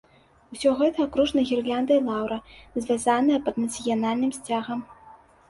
Усё 0.55 0.69
гэта 0.79 1.03
акружана 1.07 1.43
гірляндай 1.49 1.99
лаўра, 2.07 2.39
звязаная 2.87 3.39
пад 3.51 3.61
нацыянальным 3.67 4.35
сцягам. 4.41 4.85